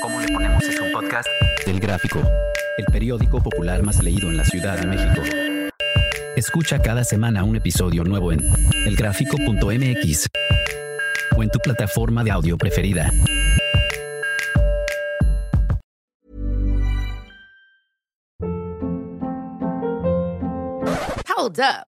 ¿Cómo 0.00 0.20
le 0.20 0.28
ponemos 0.28 0.64
es 0.64 0.80
un 0.80 0.92
podcast? 0.92 1.28
Del 1.66 1.80
Gráfico, 1.80 2.20
el 2.78 2.86
periódico 2.86 3.42
popular 3.42 3.82
más 3.82 4.02
leído 4.02 4.28
en 4.28 4.36
la 4.36 4.44
Ciudad 4.44 4.78
de 4.78 4.86
México. 4.86 5.22
Escucha 6.36 6.80
cada 6.80 7.04
semana 7.04 7.44
un 7.44 7.56
episodio 7.56 8.04
nuevo 8.04 8.32
en 8.32 8.40
elgráfico.mx 8.86 10.28
o 11.36 11.42
en 11.42 11.50
tu 11.50 11.58
plataforma 11.58 12.24
de 12.24 12.30
audio 12.30 12.56
preferida. 12.56 13.12
Hold 21.36 21.60
up. 21.60 21.89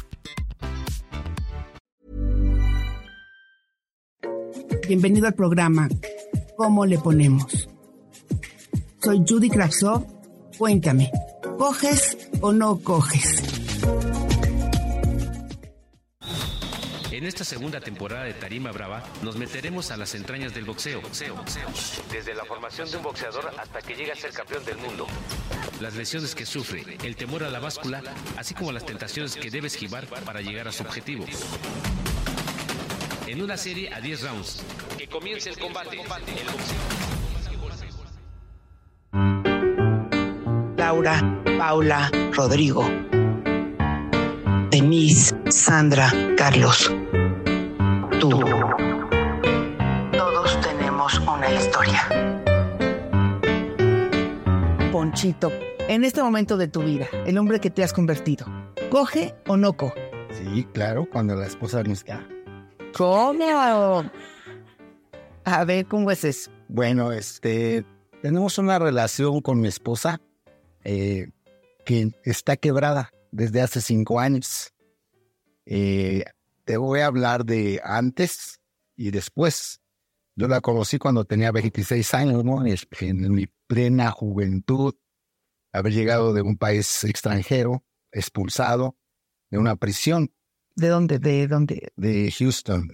Bienvenido 4.87 5.27
al 5.27 5.33
programa 5.33 5.87
¿Cómo 6.57 6.85
le 6.85 6.97
ponemos? 6.99 7.67
Soy 9.01 9.23
Judy 9.27 9.49
Kravsov. 9.49 10.05
Cuéntame, 10.57 11.09
¿coges 11.57 12.29
o 12.41 12.51
no 12.51 12.79
coges? 12.79 13.41
En 17.11 17.25
esta 17.25 17.43
segunda 17.43 17.79
temporada 17.79 18.25
de 18.25 18.33
Tarima 18.33 18.71
Brava 18.71 19.03
nos 19.23 19.37
meteremos 19.37 19.91
a 19.91 19.97
las 19.97 20.15
entrañas 20.15 20.53
del 20.53 20.65
boxeo. 20.65 21.01
Desde 22.11 22.33
la 22.35 22.45
formación 22.45 22.89
de 22.89 22.97
un 22.97 23.03
boxeador 23.03 23.51
hasta 23.59 23.81
que 23.81 23.95
llega 23.95 24.13
a 24.13 24.15
ser 24.15 24.31
campeón 24.31 24.65
del 24.65 24.77
mundo. 24.77 25.07
Las 25.79 25.95
lesiones 25.95 26.35
que 26.35 26.45
sufre, 26.45 26.83
el 27.03 27.15
temor 27.15 27.43
a 27.43 27.49
la 27.49 27.59
báscula, 27.59 28.03
así 28.37 28.53
como 28.53 28.71
las 28.71 28.85
tentaciones 28.85 29.35
que 29.35 29.49
debe 29.49 29.67
esquivar 29.67 30.05
para 30.07 30.41
llegar 30.41 30.67
a 30.67 30.71
su 30.71 30.83
objetivo. 30.83 31.25
En 33.31 33.41
una 33.41 33.55
serie 33.55 33.89
a 33.93 34.01
10 34.01 34.23
rounds. 34.23 34.61
Que 34.97 35.07
comience 35.07 35.49
el 35.49 35.57
combate. 35.57 35.95
El 36.01 36.47
boxeo. 36.51 36.77
Laura, 40.75 41.41
Paula, 41.57 42.11
Rodrigo, 42.33 42.85
Denise, 44.69 45.33
Sandra, 45.49 46.11
Carlos. 46.35 46.93
Tú. 48.19 48.31
Todos 50.11 50.59
tenemos 50.59 51.17
una 51.19 51.53
historia. 51.53 52.09
Ponchito, 54.91 55.53
en 55.87 56.03
este 56.03 56.21
momento 56.21 56.57
de 56.57 56.67
tu 56.67 56.83
vida, 56.83 57.07
el 57.25 57.37
hombre 57.37 57.61
que 57.61 57.69
te 57.69 57.81
has 57.81 57.93
convertido, 57.93 58.45
¿coge 58.89 59.33
o 59.47 59.55
no 59.55 59.77
coge? 59.77 60.11
Sí, 60.31 60.67
claro, 60.73 61.07
cuando 61.09 61.33
la 61.35 61.47
esposa 61.47 61.81
no 61.81 61.93
está. 61.93 62.27
¿Cómo? 62.95 64.11
A 65.43 65.65
ver, 65.65 65.85
¿cómo 65.85 66.11
es 66.11 66.23
eso? 66.23 66.51
Bueno, 66.67 67.11
este, 67.11 67.85
tenemos 68.21 68.57
una 68.57 68.79
relación 68.79 69.41
con 69.41 69.59
mi 69.61 69.67
esposa 69.67 70.21
eh, 70.83 71.29
que 71.85 72.11
está 72.23 72.57
quebrada 72.57 73.11
desde 73.31 73.61
hace 73.61 73.81
cinco 73.81 74.19
años. 74.19 74.73
Eh, 75.65 76.25
te 76.65 76.77
voy 76.77 76.99
a 76.99 77.07
hablar 77.07 77.45
de 77.45 77.81
antes 77.83 78.59
y 78.95 79.11
después. 79.11 79.81
Yo 80.35 80.47
la 80.47 80.61
conocí 80.61 80.97
cuando 80.97 81.25
tenía 81.25 81.51
26 81.51 82.13
años, 82.13 82.43
¿no? 82.43 82.63
En 82.65 83.33
mi 83.33 83.47
plena 83.67 84.11
juventud, 84.11 84.95
haber 85.73 85.93
llegado 85.93 86.33
de 86.33 86.41
un 86.41 86.57
país 86.57 87.03
extranjero, 87.03 87.83
expulsado 88.11 88.97
de 89.49 89.57
una 89.57 89.75
prisión. 89.75 90.31
¿De 90.75 90.87
dónde? 90.87 91.19
¿De 91.19 91.47
dónde? 91.47 91.91
De 91.95 92.31
Houston. 92.31 92.93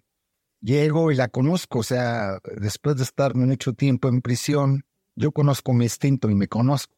Llego 0.60 1.12
y 1.12 1.16
la 1.16 1.28
conozco, 1.28 1.80
o 1.80 1.84
sea, 1.84 2.40
después 2.60 2.98
de 2.98 3.04
estar 3.04 3.36
mucho 3.36 3.74
tiempo 3.74 4.08
en 4.08 4.22
prisión, 4.22 4.86
yo 5.16 5.32
conozco 5.32 5.74
mi 5.74 5.86
instinto 5.86 6.30
y 6.30 6.36
me 6.36 6.48
conozco. 6.48 6.96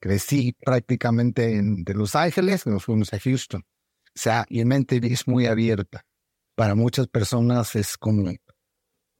Crecí 0.00 0.52
prácticamente 0.52 1.56
en, 1.56 1.84
Los 1.86 2.14
Ángeles, 2.14 2.66
nos 2.66 2.84
fuimos 2.84 3.12
a 3.12 3.18
Houston. 3.18 3.62
O 3.62 4.20
sea, 4.20 4.46
mi 4.50 4.64
mente 4.64 5.00
es 5.02 5.26
muy 5.26 5.46
abierta. 5.46 6.04
Para 6.54 6.74
muchas 6.74 7.08
personas 7.08 7.74
es 7.76 7.96
como, 7.96 8.30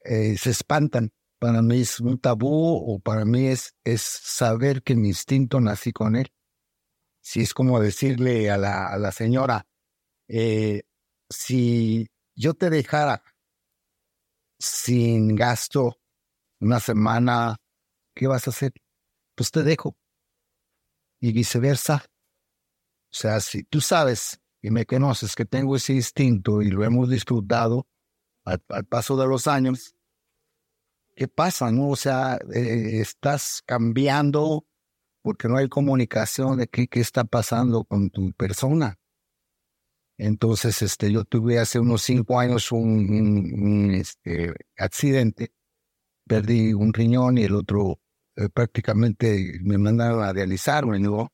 eh, 0.04 0.36
se 0.36 0.50
espantan. 0.50 1.10
Para 1.38 1.62
mí 1.62 1.80
es 1.80 2.00
un 2.00 2.18
tabú 2.18 2.76
o 2.76 2.98
para 2.98 3.24
mí 3.24 3.46
es, 3.46 3.74
es 3.84 4.02
saber 4.02 4.82
que 4.82 4.96
mi 4.96 5.08
instinto 5.08 5.60
nací 5.60 5.92
con 5.92 6.16
él. 6.16 6.32
Si 7.20 7.40
es 7.40 7.54
como 7.54 7.80
decirle 7.80 8.50
a 8.50 8.58
la, 8.58 8.88
a 8.88 8.98
la 8.98 9.12
señora, 9.12 9.66
eh, 10.28 10.82
si 11.30 12.08
yo 12.34 12.54
te 12.54 12.70
dejara 12.70 13.22
sin 14.58 15.34
gasto 15.34 16.00
una 16.60 16.80
semana, 16.80 17.56
¿qué 18.14 18.26
vas 18.26 18.46
a 18.46 18.50
hacer? 18.50 18.72
Pues 19.34 19.50
te 19.50 19.62
dejo. 19.62 19.96
Y 21.20 21.32
viceversa. 21.32 22.04
O 23.10 23.14
sea, 23.14 23.40
si 23.40 23.64
tú 23.64 23.80
sabes 23.80 24.40
y 24.60 24.70
me 24.70 24.86
conoces 24.86 25.34
que 25.34 25.44
tengo 25.44 25.76
ese 25.76 25.94
instinto 25.94 26.62
y 26.62 26.70
lo 26.70 26.84
hemos 26.84 27.08
disfrutado 27.08 27.86
al, 28.44 28.60
paso 28.86 29.16
de 29.16 29.26
los 29.26 29.46
años, 29.46 29.94
¿qué 31.14 31.28
pasa? 31.28 31.70
No? 31.70 31.90
O 31.90 31.96
sea, 31.96 32.38
eh, 32.52 33.00
estás 33.00 33.62
cambiando 33.64 34.66
porque 35.22 35.48
no 35.48 35.56
hay 35.56 35.68
comunicación 35.68 36.58
de 36.58 36.68
qué, 36.68 36.88
qué 36.88 37.00
está 37.00 37.24
pasando 37.24 37.84
con 37.84 38.10
tu 38.10 38.32
persona. 38.32 38.97
Entonces, 40.18 40.82
este, 40.82 41.12
yo 41.12 41.24
tuve 41.24 41.60
hace 41.60 41.78
unos 41.78 42.02
cinco 42.02 42.40
años 42.40 42.72
un, 42.72 43.92
este, 43.94 44.52
accidente, 44.76 45.52
perdí 46.26 46.74
un 46.74 46.92
riñón 46.92 47.38
y 47.38 47.44
el 47.44 47.54
otro 47.54 48.00
eh, 48.36 48.48
prácticamente 48.48 49.60
me 49.62 49.78
mandaron 49.78 50.22
a 50.24 50.32
realizarme, 50.32 50.98
¿no? 50.98 51.32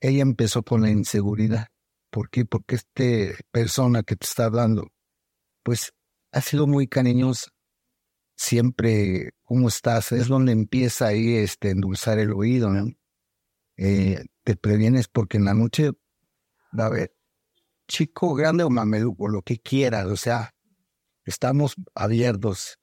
Ella 0.00 0.22
empezó 0.22 0.62
con 0.62 0.82
la 0.82 0.90
inseguridad. 0.90 1.68
¿Por 2.10 2.30
qué? 2.30 2.46
Porque 2.46 2.76
esta 2.76 3.04
persona 3.50 4.02
que 4.02 4.16
te 4.16 4.26
está 4.26 4.46
hablando, 4.46 4.88
pues 5.62 5.92
ha 6.32 6.40
sido 6.40 6.66
muy 6.66 6.88
cariñosa. 6.88 7.50
Siempre, 8.36 9.32
¿cómo 9.44 9.68
estás? 9.68 10.12
Es 10.12 10.28
donde 10.28 10.52
empieza 10.52 11.08
ahí 11.08 11.34
este, 11.36 11.70
endulzar 11.70 12.18
el 12.18 12.32
oído, 12.32 12.70
¿no? 12.70 12.90
Eh, 13.76 14.24
te 14.44 14.56
previenes 14.56 15.08
porque 15.08 15.36
en 15.36 15.44
la 15.44 15.54
noche 15.54 15.92
va 16.78 16.84
a 16.84 16.86
haber 16.86 17.19
chico, 17.90 18.34
grande 18.34 18.64
o 18.64 18.70
mameluco, 18.70 19.28
lo 19.28 19.42
que 19.42 19.58
quieras, 19.58 20.06
o 20.06 20.16
sea, 20.16 20.54
estamos 21.24 21.74
abiertos. 21.94 22.78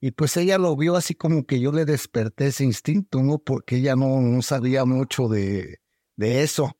Y 0.00 0.10
pues 0.12 0.36
ella 0.36 0.58
lo 0.58 0.76
vio 0.76 0.96
así 0.96 1.14
como 1.14 1.46
que 1.46 1.60
yo 1.60 1.72
le 1.72 1.84
desperté 1.84 2.48
ese 2.48 2.64
instinto, 2.64 3.22
¿no? 3.22 3.38
Porque 3.38 3.76
ella 3.76 3.96
no, 3.96 4.20
no 4.20 4.42
sabía 4.42 4.84
mucho 4.84 5.28
de, 5.28 5.80
de 6.16 6.42
eso. 6.42 6.76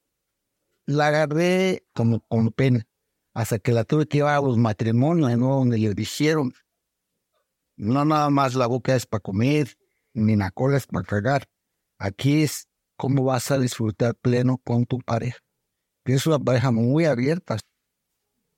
La 0.87 1.09
agarré 1.09 1.87
como 1.95 2.21
con 2.21 2.51
pena, 2.51 2.87
hasta 3.35 3.59
que 3.59 3.73
la 3.73 3.85
tuve 3.85 4.07
que 4.07 4.19
llevar 4.19 4.37
a 4.37 4.41
los 4.41 4.59
matrimonios, 4.59 5.37
¿no? 5.39 5.57
Donde 5.57 5.79
le 5.79 5.95
dijeron, 5.95 6.53
no 7.77 8.05
nada 8.05 8.31
más 8.31 8.55
la 8.55 8.67
boca 8.67 8.97
es 8.97 9.07
para 9.07 9.21
comer, 9.21 9.77
ni 10.15 10.37
la 10.37 10.51
cola 10.51 10.79
es 10.79 10.87
para 10.87 11.05
cagar. 11.05 11.49
Aquí 11.99 12.43
es 12.43 12.69
cómo 12.97 13.25
vas 13.25 13.51
a 13.51 13.59
disfrutar 13.59 14.15
pleno 14.15 14.59
con 14.59 14.87
tu 14.87 14.99
pareja. 14.99 15.39
Que 16.05 16.15
es 16.15 16.27
una 16.27 16.39
pareja 16.39 16.71
muy 16.71 17.05
abierta. 17.05 17.59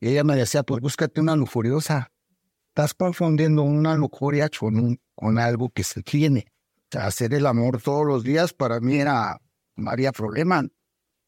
Y 0.01 0.09
ella 0.09 0.25
me 0.25 0.37
decía, 0.37 0.63
pues 0.63 0.81
búscate 0.81 1.21
una 1.21 1.37
lujuriosa. 1.37 2.13
Estás 2.69 2.95
confundiendo 2.95 3.63
una 3.63 3.97
lujuria 3.97 4.49
con, 4.49 4.79
un, 4.79 5.01
con 5.15 5.39
algo 5.39 5.71
que 5.71 5.83
se 5.83 6.03
tiene. 6.03 6.47
O 6.85 6.89
sea, 6.93 7.07
hacer 7.07 7.35
el 7.35 7.47
amor 7.47 7.83
todos 7.83 8.07
los 8.07 8.23
días 8.23 8.53
para 8.53 8.81
mí 8.81 8.99
era, 8.99 9.41
había 9.87 10.13
problema. 10.13 10.65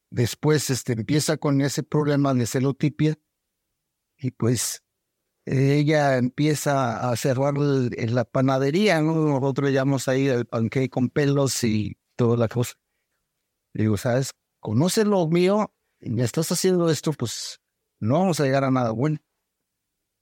Después 0.09 0.69
este, 0.69 0.93
empieza 0.93 1.37
con 1.37 1.61
ese 1.61 1.83
problema 1.83 2.33
de 2.33 2.45
celotipia 2.45 3.17
y 4.17 4.31
pues 4.31 4.83
ella 5.45 6.17
empieza 6.17 7.09
a 7.09 7.15
cerrar 7.15 7.55
la 7.57 8.25
panadería, 8.25 9.01
¿no? 9.01 9.13
Nosotros 9.15 9.71
llamamos 9.71 10.07
ahí 10.07 10.27
el 10.27 10.45
pancake 10.45 10.89
con 10.89 11.09
pelos 11.09 11.63
y 11.63 11.97
toda 12.15 12.37
la 12.37 12.47
cosa. 12.47 12.75
digo, 13.73 13.97
¿sabes? 13.97 14.31
Conoces 14.59 15.05
lo 15.05 15.27
mío 15.27 15.73
y 15.99 16.11
me 16.11 16.23
estás 16.23 16.51
haciendo 16.51 16.89
esto, 16.89 17.13
pues 17.13 17.60
no 18.01 18.19
vamos 18.19 18.39
a 18.39 18.43
llegar 18.43 18.63
a 18.63 18.71
nada 18.71 18.91
bueno. 18.91 19.19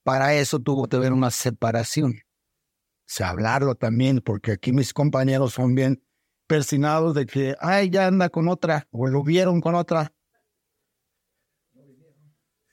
Para 0.04 0.36
eso 0.36 0.60
tuvo 0.60 0.88
que 0.88 0.98
haber 0.98 1.14
una 1.14 1.32
separación. 1.32 2.12
O 2.12 3.12
sea, 3.12 3.30
hablarlo 3.30 3.76
también, 3.76 4.20
porque 4.20 4.52
aquí 4.52 4.72
mis 4.72 4.94
compañeros 4.94 5.54
son 5.54 5.74
bien 5.74 6.04
persinados 6.46 7.16
de 7.16 7.26
que, 7.26 7.56
ay, 7.60 7.90
ya 7.90 8.06
anda 8.08 8.30
con 8.30 8.48
otra, 8.50 8.88
o 8.92 9.08
lo 9.08 9.24
vieron 9.24 9.62
con 9.62 9.76
otra. 9.76 10.14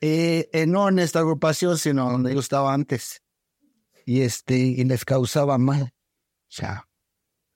Eh, 0.00 0.48
eh, 0.52 0.66
no 0.66 0.88
en 0.88 0.98
esta 0.98 1.20
agrupación, 1.20 1.78
sino 1.78 2.10
donde 2.10 2.34
yo 2.34 2.40
estaba 2.40 2.74
antes. 2.74 3.22
Y 4.04 4.22
este, 4.22 4.56
y 4.56 4.84
les 4.84 5.04
causaba 5.04 5.56
mal. 5.56 5.82
O 5.82 6.52
sea, 6.52 6.88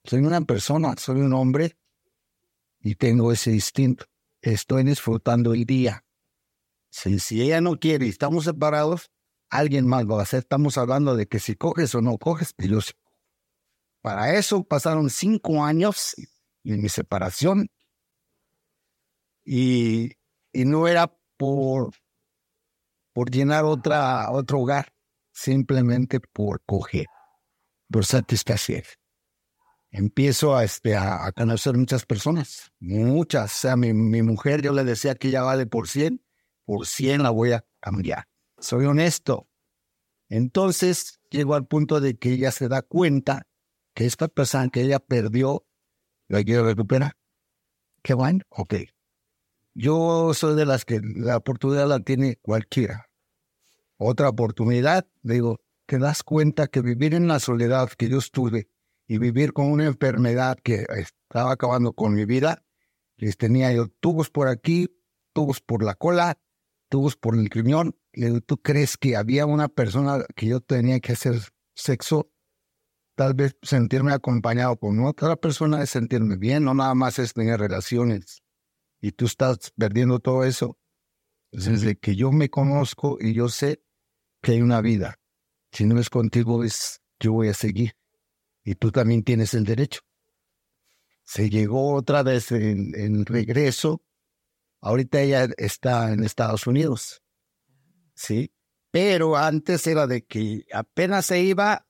soy 0.03 0.21
una 0.21 0.41
persona, 0.41 0.95
soy 0.97 1.19
un 1.21 1.33
hombre 1.33 1.77
y 2.79 2.95
tengo 2.95 3.31
ese 3.31 3.51
instinto. 3.51 4.05
Estoy 4.41 4.83
disfrutando 4.83 5.53
el 5.53 5.65
día. 5.65 6.03
Si, 6.91 7.19
si 7.19 7.41
ella 7.41 7.61
no 7.61 7.79
quiere 7.79 8.05
y 8.05 8.09
estamos 8.09 8.43
separados, 8.43 9.09
alguien 9.49 9.87
más 9.87 10.05
lo 10.05 10.15
va 10.15 10.19
a 10.21 10.23
hacer. 10.23 10.39
Estamos 10.39 10.77
hablando 10.77 11.15
de 11.15 11.25
que 11.25 11.39
si 11.39 11.55
coges 11.55 11.95
o 11.95 12.01
no 12.01 12.17
coges, 12.17 12.53
pero 12.53 12.79
yo 12.79 12.91
Para 14.01 14.35
eso 14.35 14.63
pasaron 14.63 15.09
cinco 15.09 15.63
años 15.63 16.15
en 16.63 16.81
mi 16.81 16.89
separación 16.89 17.69
y, 19.43 20.11
y 20.51 20.65
no 20.65 20.87
era 20.87 21.15
por, 21.37 21.93
por 23.13 23.31
llenar 23.31 23.63
otra, 23.63 24.29
otro 24.31 24.59
hogar, 24.59 24.93
simplemente 25.31 26.19
por 26.19 26.61
coger, 26.65 27.07
por 27.89 28.05
satisfacer. 28.05 28.85
Empiezo 29.91 30.55
a, 30.55 30.63
este, 30.65 30.95
a, 30.95 31.31
conocer 31.33 31.75
muchas 31.77 32.05
personas, 32.05 32.71
muchas. 32.79 33.51
O 33.53 33.59
sea, 33.59 33.75
mi, 33.77 33.93
mi 33.93 34.21
mujer, 34.21 34.61
yo 34.61 34.73
le 34.73 34.83
decía 34.83 35.15
que 35.15 35.31
ya 35.31 35.41
vale 35.41 35.65
por 35.65 35.87
100, 35.87 36.21
por 36.71 36.87
100 36.87 37.21
la 37.21 37.31
voy 37.31 37.51
a 37.51 37.65
cambiar. 37.81 38.29
Soy 38.57 38.85
honesto. 38.85 39.49
Entonces 40.29 41.19
llego 41.29 41.55
al 41.55 41.67
punto 41.67 41.99
de 41.99 42.17
que 42.17 42.31
ella 42.31 42.49
se 42.51 42.69
da 42.69 42.81
cuenta 42.81 43.45
que 43.93 44.05
esta 44.05 44.29
persona 44.29 44.69
que 44.69 44.79
ella 44.79 44.99
perdió, 44.99 45.65
la 46.29 46.41
quiero 46.45 46.63
recuperar. 46.63 47.17
Qué 48.01 48.13
bueno, 48.13 48.45
ok. 48.47 48.75
Yo 49.73 50.33
soy 50.33 50.55
de 50.55 50.65
las 50.65 50.85
que 50.85 51.01
la 51.03 51.35
oportunidad 51.35 51.89
la 51.89 51.99
tiene 51.99 52.37
cualquiera. 52.37 53.09
Otra 53.97 54.29
oportunidad, 54.29 55.05
digo, 55.23 55.59
te 55.87 55.99
das 55.99 56.23
cuenta 56.23 56.67
que 56.67 56.79
vivir 56.79 57.13
en 57.15 57.27
la 57.27 57.41
soledad 57.41 57.89
que 57.89 58.07
yo 58.07 58.19
estuve 58.19 58.69
y 59.07 59.17
vivir 59.17 59.51
con 59.51 59.69
una 59.69 59.87
enfermedad 59.87 60.57
que 60.63 60.85
estaba 60.95 61.51
acabando 61.51 61.91
con 61.91 62.13
mi 62.13 62.23
vida, 62.23 62.63
les 63.17 63.35
tenía 63.35 63.73
yo 63.73 63.89
tubos 63.89 64.29
por 64.29 64.47
aquí, 64.47 64.87
tubos 65.33 65.59
por 65.59 65.83
la 65.83 65.95
cola, 65.95 66.39
tubos 66.91 67.15
por 67.15 67.35
el 67.35 67.49
riñón. 67.49 67.95
¿tú 68.45 68.57
crees 68.57 68.97
que 68.97 69.15
había 69.15 69.45
una 69.45 69.69
persona 69.69 70.25
que 70.35 70.47
yo 70.47 70.59
tenía 70.59 70.99
que 70.99 71.13
hacer 71.13 71.35
sexo? 71.73 72.29
Tal 73.15 73.33
vez 73.33 73.55
sentirme 73.61 74.13
acompañado 74.13 74.77
con 74.77 74.99
otra 75.05 75.37
persona 75.37 75.81
es 75.81 75.91
sentirme 75.91 76.35
bien, 76.35 76.65
no 76.65 76.73
nada 76.73 76.93
más 76.93 77.19
es 77.19 77.33
tener 77.33 77.59
relaciones 77.59 78.43
y 79.01 79.11
tú 79.11 79.25
estás 79.25 79.71
perdiendo 79.75 80.19
todo 80.19 80.43
eso. 80.43 80.77
Desde 81.51 81.97
que 81.97 82.15
yo 82.15 82.31
me 82.31 82.49
conozco 82.49 83.17
y 83.19 83.33
yo 83.33 83.49
sé 83.49 83.83
que 84.41 84.53
hay 84.53 84.61
una 84.61 84.81
vida. 84.81 85.19
Si 85.71 85.85
no 85.85 85.99
es 85.99 86.09
contigo, 86.09 86.63
es 86.63 87.01
yo 87.19 87.33
voy 87.33 87.49
a 87.49 87.53
seguir. 87.53 87.95
Y 88.63 88.75
tú 88.75 88.91
también 88.91 89.23
tienes 89.23 89.53
el 89.53 89.65
derecho. 89.65 90.01
Se 91.23 91.49
llegó 91.49 91.93
otra 91.93 92.23
vez 92.23 92.51
en, 92.51 93.25
regreso. 93.25 94.03
Ahorita 94.81 95.21
ella 95.21 95.47
está 95.57 96.11
en 96.11 96.23
Estados 96.23 96.65
Unidos. 96.67 97.21
Sí. 98.15 98.51
Pero 98.89 99.37
antes 99.37 99.87
era 99.87 100.07
de 100.07 100.25
que 100.25 100.65
apenas 100.73 101.27
se 101.27 101.41
iba, 101.41 101.87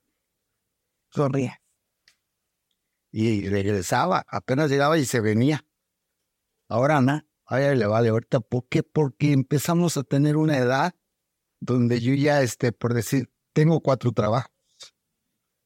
sonría. 1.10 1.60
Y 3.10 3.48
regresaba, 3.48 4.24
apenas 4.28 4.70
llegaba 4.70 4.98
y 4.98 5.04
se 5.04 5.20
venía. 5.20 5.66
Ahora 6.68 6.98
Ana, 6.98 7.26
a 7.46 7.60
ella 7.60 7.74
le 7.74 7.86
vale 7.86 8.10
ahorita. 8.10 8.40
¿Por 8.40 8.68
qué? 8.68 8.82
Porque 8.82 9.32
empezamos 9.32 9.96
a 9.96 10.04
tener 10.04 10.36
una 10.36 10.58
edad 10.58 10.94
donde 11.60 12.00
yo 12.00 12.14
ya, 12.14 12.42
este, 12.42 12.72
por 12.72 12.94
decir, 12.94 13.30
tengo 13.52 13.80
cuatro 13.80 14.12
trabajos. 14.12 14.52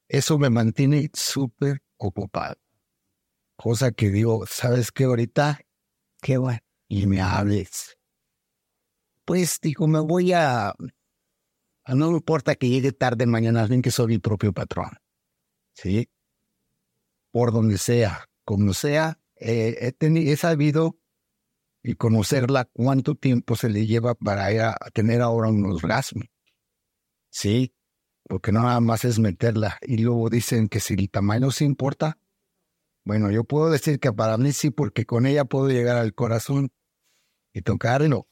Eso 0.09 0.39
me 0.39 0.51
mantiene 0.51 1.11
súper 1.13 1.83
ocupado. 1.97 2.57
Cosa 3.57 3.91
que 3.91 4.11
digo, 4.11 4.47
¿sabes 4.47 4.93
qué? 4.93 5.05
Ahorita, 5.05 5.61
qué 6.21 6.39
bueno, 6.39 6.61
y 6.89 7.07
me 7.07 7.21
hables. 7.21 7.97
Pues 9.25 9.61
digo, 9.61 9.87
me 9.87 10.01
voy 10.01 10.33
a... 10.33 10.75
No 11.89 12.11
me 12.11 12.17
importa 12.17 12.55
que 12.57 12.69
llegue 12.69 12.93
tarde 12.93 13.27
mañana, 13.27 13.67
bien 13.67 13.83
que 13.83 13.91
soy 13.91 14.09
mi 14.09 14.19
propio 14.19 14.53
patrón. 14.53 14.91
¿Sí? 15.75 16.09
Por 17.31 17.53
donde 17.53 17.79
sea, 17.79 18.29
como 18.45 18.73
sea, 18.73 19.21
eh, 19.37 19.77
he, 19.81 19.93
tenido, 19.93 20.33
he 20.33 20.37
sabido 20.37 20.99
y 21.83 21.95
conocerla 21.95 22.65
cuánto 22.73 23.15
tiempo 23.15 23.55
se 23.55 23.69
le 23.69 23.87
lleva 23.87 24.15
para 24.15 24.53
ir 24.53 24.63
a, 24.63 24.77
tener 24.93 25.23
ahora 25.23 25.51
un 25.51 25.65
orgasmo. 25.67 26.23
Sí, 27.31 27.75
porque 28.25 28.51
no 28.51 28.63
nada 28.63 28.81
más 28.81 29.05
es 29.05 29.21
meterla. 29.21 29.79
Y 29.83 29.99
luego 29.99 30.29
dicen 30.29 30.69
que 30.69 30.81
si 30.81 30.95
el 30.95 31.11
tamaño 31.11 31.53
se 31.53 31.65
importa, 31.65 32.19
bueno, 33.07 33.31
yo 33.31 33.45
puedo 33.45 33.71
decir 33.71 34.01
que 34.01 34.13
para 34.13 34.37
mí 34.37 34.51
sí, 34.51 34.71
porque 34.71 35.07
con 35.07 35.27
ella 35.27 35.45
puedo 35.45 35.69
llegar 35.69 35.97
al 35.97 36.13
corazón 36.13 36.73
y 37.53 37.63
tocarlo. 37.63 38.27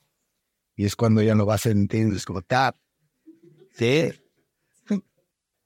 Y 0.75 0.85
es 0.85 0.97
cuando 0.97 1.21
ella 1.21 1.37
lo 1.37 1.47
va 1.47 1.55
a 1.55 1.59
sentir, 1.59 2.11
disfrutar. 2.11 2.75
Sí. 3.71 4.11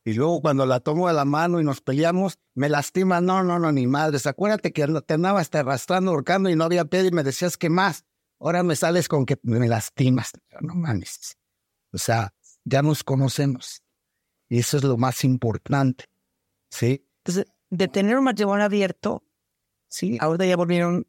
Y 0.04 0.12
luego 0.12 0.42
cuando 0.42 0.66
la 0.66 0.80
tomo 0.80 1.08
de 1.08 1.14
la 1.14 1.24
mano 1.24 1.58
y 1.58 1.64
nos 1.64 1.80
peleamos, 1.80 2.38
me 2.52 2.68
lastima. 2.68 3.22
No, 3.22 3.42
no, 3.42 3.58
no, 3.58 3.72
ni 3.72 3.86
madres. 3.86 4.26
Acuérdate 4.26 4.74
que 4.74 4.86
te 5.06 5.14
andaba 5.14 5.40
hasta 5.40 5.60
arrastrando, 5.60 6.10
ahorcando 6.10 6.50
y 6.50 6.56
no 6.56 6.64
había 6.64 6.84
pedo 6.84 7.06
y 7.06 7.10
me 7.10 7.24
decías 7.24 7.56
que 7.56 7.70
más. 7.70 8.04
Ahora 8.38 8.62
me 8.62 8.76
sales 8.76 9.08
con 9.08 9.24
que 9.24 9.38
me 9.42 9.68
lastimas. 9.68 10.32
No 10.60 10.74
mames. 10.74 11.34
O 11.92 11.98
sea, 11.98 12.34
ya 12.64 12.82
nos 12.82 13.02
conocemos. 13.02 13.82
Y 14.50 14.58
eso 14.58 14.76
es 14.76 14.84
lo 14.84 14.98
más 14.98 15.24
importante. 15.24 16.04
¿Sí? 16.68 17.08
Entonces, 17.24 17.46
de 17.70 17.88
tener 17.88 18.16
un 18.16 18.24
matrimonio 18.24 18.64
abierto, 18.64 19.24
sí, 19.88 20.18
ahora 20.20 20.46
ya 20.46 20.56
volvieron, 20.56 21.06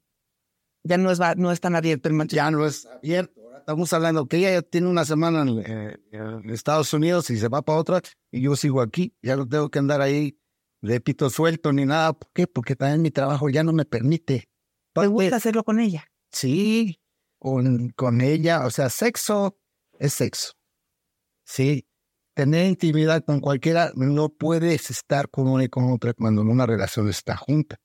ya 0.84 0.98
no 0.98 1.12
es, 1.12 1.20
no 1.38 1.52
es 1.52 1.60
tan 1.60 1.76
abierto 1.76 2.10
el 2.10 2.16
matrimonio. 2.16 2.46
Ya 2.46 2.52
no 2.52 2.66
es 2.66 2.86
abierto 2.86 3.40
estamos 3.70 3.94
hablando 3.94 4.28
que 4.28 4.38
ella 4.38 4.52
ya 4.52 4.62
tiene 4.64 4.88
una 4.88 5.06
semana 5.06 5.46
eh, 5.62 5.96
en, 6.12 6.50
Estados 6.50 6.92
Unidos 6.92 7.30
y 7.30 7.38
se 7.38 7.50
va 7.50 7.62
para 7.62 7.78
otra 7.78 8.02
y 8.32 8.42
yo 8.42 8.56
sigo 8.56 8.82
aquí, 8.82 9.14
ya 9.22 9.36
no 9.36 9.48
tengo 9.48 9.70
que 9.70 9.78
andar 9.78 10.02
ahí 10.02 10.40
de 10.82 11.00
pito 11.00 11.30
suelto 11.30 11.72
ni 11.72 11.86
nada. 11.86 12.14
¿Por 12.14 12.32
qué? 12.34 12.48
Porque 12.48 12.76
también 12.76 13.04
mi 13.04 13.12
trabajo 13.12 13.48
ya 13.48 13.64
no 13.64 13.72
me 13.72 13.86
permite. 13.86 14.50
¿Te 14.94 15.06
gusta 15.06 15.36
hacerlo 15.36 15.64
con 15.64 15.80
ella? 15.80 16.06
Sí, 16.32 17.00
con, 17.38 17.90
con 17.90 18.22
ella, 18.22 18.66
o 18.66 18.72
sea, 18.72 18.90
sexo 18.90 19.60
es 20.00 20.14
sexo. 20.14 20.54
Sí, 21.44 21.88
tener 22.40 22.68
intimidad 22.68 23.26
con 23.26 23.42
cualquiera, 23.42 23.92
no 23.96 24.30
puedes 24.30 24.90
estar 24.90 25.28
con 25.30 25.50
una 25.50 25.66
y 25.66 25.68
con 25.68 25.92
otra 25.92 26.14
cuando 26.14 26.42
una 26.42 26.66
relación 26.66 27.10
está 27.10 27.36
junta. 27.36 27.76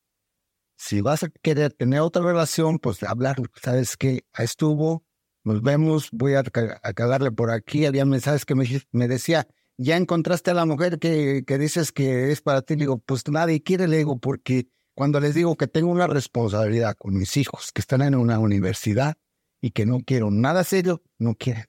Si 0.76 1.00
vas 1.00 1.24
a 1.24 1.28
querer 1.28 1.72
tener 1.72 1.98
otra 1.98 2.22
relación, 2.22 2.78
pues 2.78 3.02
hablar, 3.02 3.34
sabes 3.60 3.96
que 3.96 4.24
estuvo, 4.38 5.04
nos 5.42 5.60
vemos, 5.60 6.08
voy 6.12 6.34
a, 6.34 6.44
cagarle 6.44 7.32
por 7.32 7.50
aquí. 7.50 7.84
Había 7.84 8.04
mensajes 8.04 8.44
que 8.44 8.54
me, 8.54 9.08
decía, 9.08 9.48
ya 9.76 9.96
encontraste 9.96 10.52
a 10.52 10.54
la 10.54 10.66
mujer 10.66 11.00
que, 11.00 11.42
que 11.44 11.58
dices 11.58 11.90
que 11.90 12.30
es 12.30 12.40
para 12.40 12.62
ti. 12.62 12.74
Le 12.74 12.82
digo, 12.82 12.98
pues 12.98 13.26
nadie 13.26 13.60
quiere, 13.60 13.88
le 13.88 13.96
digo, 13.96 14.20
porque 14.20 14.68
cuando 14.94 15.18
les 15.18 15.34
digo 15.34 15.56
que 15.56 15.66
tengo 15.66 15.90
una 15.90 16.06
responsabilidad 16.06 16.94
con 16.96 17.14
mis 17.14 17.36
hijos 17.36 17.72
que 17.72 17.80
están 17.80 18.02
en 18.02 18.14
una 18.14 18.38
universidad 18.38 19.16
y 19.60 19.72
que 19.72 19.84
no 19.84 19.98
quiero 19.98 20.30
nada 20.30 20.62
serio, 20.62 21.02
no 21.18 21.34
quieren. 21.34 21.64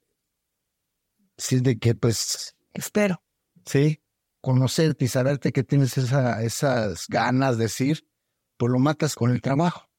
Así 1.35 1.55
es 1.55 1.63
de 1.63 1.79
que, 1.79 1.95
pues, 1.95 2.54
espero, 2.75 3.23
¿sí? 3.65 4.01
Conocerte 4.41 5.05
y 5.05 5.07
saberte 5.07 5.51
que 5.51 5.63
tienes 5.63 5.97
esa, 5.97 6.43
esas 6.43 7.07
ganas 7.07 7.57
de 7.57 7.63
decir, 7.63 8.07
pues 8.57 8.71
lo 8.71 8.77
matas 8.77 9.15
con 9.15 9.31
el 9.31 9.41
trabajo. 9.41 9.89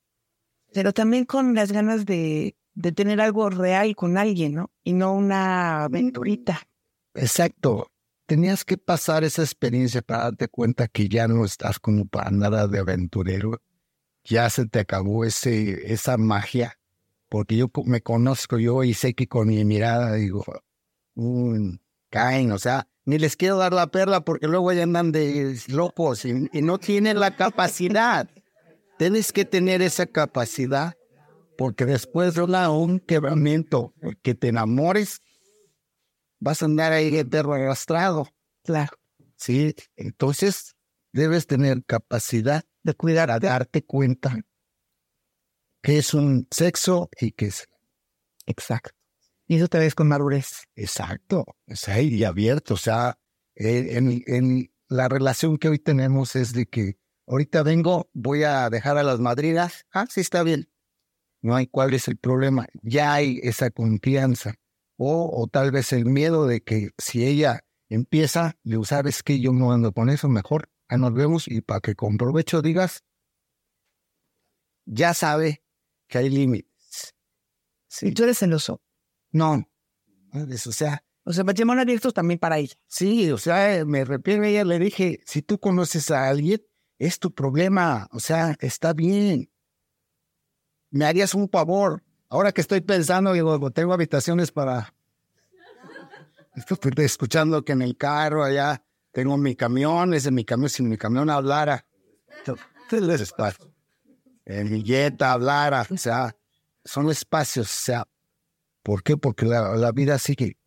Pero 0.73 0.93
también 0.93 1.25
con 1.25 1.55
las 1.55 1.73
ganas 1.73 2.07
de 2.07 2.57
de 2.77 2.93
tener 2.93 3.21
algo 3.21 3.51
real 3.51 3.97
con 3.97 4.17
alguien, 4.19 4.55
¿no? 4.55 4.71
Y 4.85 4.93
no 4.93 5.15
una 5.15 5.85
aventurita. 5.85 6.69
Exacto. 7.15 7.91
Tenías 8.27 8.65
que 8.65 8.77
pasar 8.77 9.25
esa 9.25 9.43
experiencia 9.43 10.03
para 10.03 10.25
darte 10.25 10.49
cuenta 10.49 10.87
que 10.87 11.09
ya 11.09 11.27
no 11.27 11.45
estás 11.45 11.79
como 11.79 12.07
para 12.07 12.31
nada 12.31 12.69
de 12.69 12.79
aventurero. 12.79 13.63
Ya 14.25 14.51
se 14.51 14.67
te 14.67 14.81
acabó 14.81 15.25
ese, 15.25 15.93
esa 15.93 16.19
magia. 16.19 16.79
Porque 17.29 17.57
yo 17.57 17.71
me 17.87 18.03
conozco 18.03 18.59
yo 18.59 18.85
y 18.85 18.95
sé 18.95 19.15
que 19.15 19.27
con 19.27 19.49
mi 19.49 19.65
mirada 19.65 20.15
digo, 20.15 20.45
mm, 21.15 21.77
caen, 22.11 22.53
o 22.53 22.59
sea, 22.59 22.89
ni 23.05 23.19
les 23.19 23.37
quiero 23.37 23.57
dar 23.57 23.73
la 23.73 23.89
perla 23.89 24.23
porque 24.23 24.49
luego 24.49 24.73
ya 24.73 24.83
andan 24.83 25.13
de 25.13 25.59
locos 25.69 26.25
y, 26.25 26.49
y 26.53 26.63
no 26.63 26.79
tienen 26.79 27.21
la 27.21 27.37
capacidad. 27.37 28.29
Tienes 28.99 29.33
que 29.33 29.45
tener 29.45 29.83
esa 29.83 30.07
capacidad 30.07 30.97
porque 31.57 31.85
después 31.87 32.35
de 32.35 32.43
un 32.43 33.01
quebramiento, 33.01 33.95
que 34.23 34.35
te 34.35 34.49
enamores, 34.49 35.21
vas 36.39 36.63
a 36.63 36.67
andar 36.67 36.93
ahí 36.93 37.25
perro 37.25 37.55
arrastrado. 37.55 38.29
Claro. 38.63 38.97
Sí, 39.37 39.75
entonces 39.97 40.77
debes 41.13 41.47
tener 41.47 41.85
capacidad 41.85 42.65
de 42.83 42.95
cuidar, 42.95 43.31
a 43.31 43.39
darte 43.39 43.85
cuenta 43.85 44.39
que 45.83 45.99
es 45.99 46.15
un 46.15 46.47
sexo 46.51 47.09
y 47.21 47.33
que 47.33 47.47
es 47.47 47.69
exacto. 48.47 48.96
Y 49.47 49.57
eso 49.57 49.69
te 49.69 49.79
ves 49.79 49.95
con 49.95 50.09
madurez. 50.09 50.65
Exacto. 50.75 51.45
O 51.69 51.77
sea, 51.77 52.01
y 52.01 52.25
abierto. 52.25 52.75
O 52.75 52.77
sea, 52.77 53.19
sea, 53.55 53.97
en, 53.99 54.23
en 54.27 54.73
la 54.89 55.09
relación 55.09 55.57
que 55.59 55.69
hoy 55.69 55.79
tenemos 55.79 56.37
es 56.37 56.53
de 56.53 56.67
que 56.67 56.99
ahorita 57.27 57.63
vengo, 57.63 58.11
voy 58.13 58.43
a 58.43 58.69
dejar 58.71 58.99
a 58.99 59.03
las 59.03 59.21
madrinas. 59.21 59.87
Ah, 59.93 60.07
sí, 60.09 60.21
está 60.21 60.43
bien. 60.43 60.69
No 61.43 61.55
hay 61.55 61.67
cuál 61.67 61.95
es 61.95 62.09
el 62.09 62.17
problema. 62.17 62.67
Ya 62.83 63.13
hay 63.13 63.41
esa 63.43 63.71
confianza. 63.71 64.55
O, 64.97 65.31
o 65.33 65.47
tal 65.47 65.71
vez 65.71 65.93
el 65.93 66.07
miedo 66.07 66.47
de 66.47 66.63
que 66.63 66.91
si 66.99 67.25
ella 67.27 67.65
empieza, 67.89 68.57
le 68.63 68.83
sabes 68.85 69.23
que 69.23 69.41
yo 69.41 69.53
no 69.53 69.73
ando 69.73 69.93
con 69.93 70.09
eso, 70.09 70.29
mejor 70.29 70.71
a 70.89 70.97
nos 70.97 71.13
vemos 71.13 71.49
y 71.49 71.61
para 71.61 71.81
que 71.81 71.95
con 71.95 72.17
provecho 72.17 72.63
digas, 72.63 73.05
ya 74.85 75.15
sabe 75.15 75.65
que 76.09 76.19
hay 76.19 76.31
límites. 76.31 77.15
¿Y 78.03 78.13
tú 78.13 78.25
eres 78.25 78.39
celoso? 78.39 78.81
No, 79.37 79.69
o 80.33 80.73
sea, 80.73 81.05
O 81.25 81.33
sea, 81.33 81.45
matrimonio 81.45 81.83
abiertos 81.83 82.15
también 82.15 82.39
para 82.39 82.57
ella. 82.57 82.75
sí, 82.87 83.31
o 83.31 83.37
sea, 83.37 83.85
me 83.85 84.01
arrepiento 84.01 84.45
a 84.45 84.49
ella, 84.49 84.65
le 84.65 84.79
dije, 84.79 85.21
si 85.27 85.43
tú 85.43 85.61
conoces 85.61 86.11
a 86.11 86.29
alguien, 86.31 86.63
es 86.99 87.19
tu 87.19 87.35
problema, 87.35 88.09
o 88.13 88.19
sea, 88.19 88.57
está 88.61 88.95
bien. 88.95 89.51
Me 90.91 91.05
harías 91.05 91.35
un 91.35 91.51
favor. 91.51 92.03
Ahora 92.31 92.51
que 92.51 92.63
estoy 92.63 92.81
pensando, 92.81 93.35
digo, 93.35 93.71
tengo 93.71 93.93
habitaciones 93.93 94.51
para... 94.53 94.95
Estoy 96.57 96.79
escuchando 97.05 97.63
que 97.63 97.73
en 97.73 97.83
el 97.83 97.99
carro 97.99 98.43
allá 98.43 98.83
tengo 99.13 99.37
mi 99.37 99.55
camión, 99.55 100.15
ese 100.15 100.29
es 100.29 100.33
mi 100.33 100.47
camión, 100.47 100.71
si 100.71 100.83
mi 100.83 100.97
camión 100.97 101.29
hablara, 101.29 101.87
entonces 102.39 103.21
está. 103.21 103.55
En 104.47 104.73
mi 104.73 104.83
hablara, 105.21 105.87
o 105.91 105.97
sea, 105.99 106.35
son 106.85 107.11
espacios, 107.11 107.67
o 107.67 107.81
sea, 107.85 108.09
¿por 108.87 109.03
qué? 109.03 109.17
Porque 109.17 109.47
la, 109.47 109.91
vida 109.91 110.17
sigue 110.17 110.59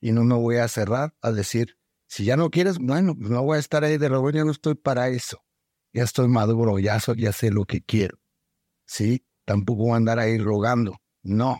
y 0.00 0.12
no 0.12 0.22
me 0.22 0.36
voy 0.36 0.58
a 0.58 0.68
cerrar 0.68 1.16
a 1.20 1.32
decir, 1.32 1.76
si 2.06 2.24
ya 2.24 2.36
no 2.36 2.48
quieres, 2.48 2.78
bueno, 2.78 3.16
pues 3.16 3.28
no 3.28 3.42
voy 3.42 3.56
a 3.56 3.58
estar 3.58 3.82
ahí 3.82 3.98
de 3.98 4.08
robo, 4.08 4.30
ya 4.30 4.44
no 4.44 4.52
estoy 4.52 4.76
para 4.76 5.08
eso. 5.08 5.42
Ya 5.92 6.04
estoy 6.04 6.28
maduro, 6.28 6.78
ya, 6.78 7.00
soy, 7.00 7.22
ya 7.22 7.32
sé 7.32 7.50
lo 7.50 7.64
que 7.64 7.80
quiero. 7.82 8.18
Sí, 8.84 9.26
tampoco 9.44 9.82
voy 9.82 9.94
a 9.94 9.96
andar 9.96 10.20
ahí 10.20 10.38
rogando. 10.38 10.96
No. 11.24 11.58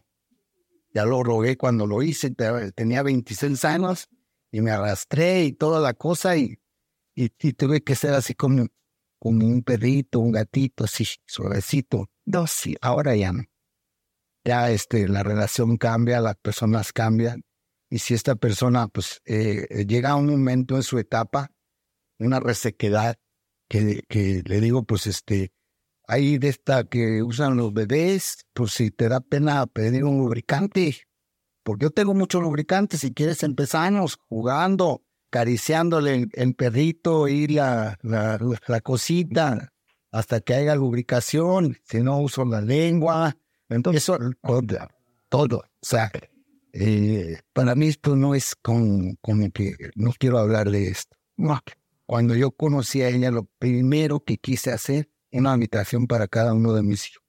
Ya 0.94 1.04
lo 1.04 1.25
rogué 1.25 1.56
cuando 1.56 1.88
lo 1.88 2.04
hice, 2.04 2.30
te- 2.30 2.70
tenía 2.70 3.02
26 3.02 3.64
años 3.64 4.08
y 4.52 4.60
me 4.60 4.70
arrastré 4.70 5.42
y 5.42 5.52
toda 5.54 5.80
la 5.80 5.94
cosa 5.94 6.36
y, 6.36 6.56
y, 7.16 7.30
tuve 7.30 7.82
que 7.82 7.96
ser 7.96 8.14
así 8.14 8.34
como, 8.34 8.68
como 9.18 9.44
un 9.44 9.64
perrito, 9.64 10.20
un 10.20 10.30
gatito, 10.30 10.84
así, 10.84 11.04
suavecito. 11.26 12.08
No, 12.26 12.46
sí, 12.46 12.76
ahora 12.80 13.16
ya 13.16 13.32
no. 13.32 13.42
Ya 14.46 14.70
este, 14.70 15.08
la 15.08 15.22
relación 15.24 15.76
cambia, 15.76 16.20
las 16.20 16.36
personas 16.36 16.92
cambian. 16.92 17.42
Y 17.90 17.98
si 17.98 18.14
esta 18.14 18.36
persona 18.36 18.88
pues 18.88 19.20
eh, 19.24 19.84
llega 19.86 20.10
a 20.10 20.16
un 20.16 20.26
momento 20.26 20.76
en 20.76 20.82
su 20.82 20.98
etapa, 20.98 21.50
una 22.18 22.40
resequedad, 22.40 23.16
que, 23.68 24.02
que 24.08 24.42
le 24.44 24.60
digo, 24.60 24.84
pues 24.84 25.08
este, 25.08 25.52
hay 26.06 26.38
de 26.38 26.48
esta 26.48 26.84
que 26.84 27.22
usan 27.22 27.56
los 27.56 27.72
bebés, 27.72 28.46
pues 28.52 28.72
si 28.72 28.90
te 28.92 29.08
da 29.08 29.20
pena 29.20 29.66
pedir 29.66 30.04
un 30.04 30.18
lubricante, 30.18 30.96
porque 31.64 31.86
yo 31.86 31.90
tengo 31.90 32.14
muchos 32.14 32.40
lubricantes, 32.40 33.00
si 33.00 33.12
quieres 33.12 33.42
empezamos 33.42 34.16
jugando, 34.28 35.02
acariciándole 35.32 36.28
el 36.32 36.54
perrito 36.54 37.26
y 37.26 37.48
la, 37.48 37.98
la, 38.02 38.38
la 38.68 38.80
cosita 38.80 39.72
hasta 40.12 40.40
que 40.40 40.54
haya 40.54 40.76
lubricación, 40.76 41.76
si 41.82 42.00
no 42.00 42.20
uso 42.20 42.44
la 42.44 42.60
lengua, 42.60 43.36
entonces 43.68 44.02
eso, 44.02 44.18
todo, 44.42 44.88
todo, 45.28 45.58
o 45.58 45.64
sea, 45.80 46.11
eh, 46.78 47.38
para 47.52 47.75
mí 47.75 47.88
esto 47.88 48.16
no 48.16 48.35
es 48.35 48.54
con, 48.54 49.16
con 49.16 49.50
que 49.50 49.75
no 49.94 50.12
quiero 50.18 50.38
hablar 50.38 50.70
de 50.70 50.88
esto. 50.88 51.16
No. 51.37 51.61
Cuando 52.04 52.35
yo 52.35 52.50
conocí 52.50 53.02
a 53.02 53.08
ella, 53.08 53.30
lo 53.30 53.44
primero 53.58 54.20
que 54.20 54.37
quise 54.37 54.73
hacer, 54.73 55.11
una 55.32 55.52
habitación 55.52 56.06
para 56.06 56.28
cada 56.28 56.52
uno 56.52 56.73
de 56.73 56.82
mis 56.82 57.08
hijos, 57.08 57.25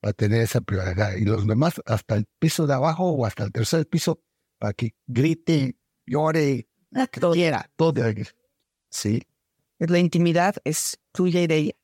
para 0.00 0.12
tener 0.12 0.42
esa 0.42 0.60
prioridad. 0.60 1.16
Y 1.16 1.24
los 1.24 1.46
demás, 1.46 1.80
hasta 1.86 2.14
el 2.14 2.26
piso 2.38 2.66
de 2.66 2.74
abajo 2.74 3.10
o 3.10 3.26
hasta 3.26 3.44
el 3.44 3.52
tercer 3.52 3.86
piso, 3.88 4.22
para 4.58 4.72
que 4.72 4.94
grite, 5.06 5.76
llore, 6.06 6.68
que 7.12 7.20
quiera, 7.32 7.70
todo. 7.76 8.00
Sí, 8.90 9.22
La 9.78 9.98
intimidad 9.98 10.56
es 10.64 10.98
tuya 11.12 11.42
y 11.42 11.46
de 11.46 11.56
ella. 11.56 11.74